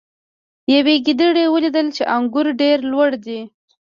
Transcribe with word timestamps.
یوې 0.73 0.95
ګیدړې 1.05 1.45
ولیدل 1.49 1.87
چې 1.95 2.03
انګور 2.15 2.47
ډیر 2.61 2.77
لوړ 2.91 3.09
دي. 3.25 3.39